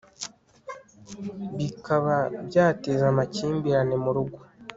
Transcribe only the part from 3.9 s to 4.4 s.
mu rugo